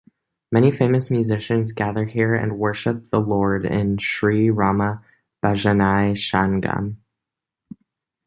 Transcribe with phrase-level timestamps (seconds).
[0.51, 5.05] Many famous musicians gather here and worship the Lord in "Shri Rama
[5.43, 6.95] Bajanai Sangam".